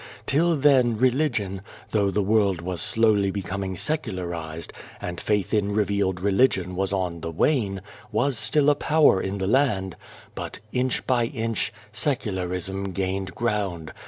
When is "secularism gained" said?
11.91-13.35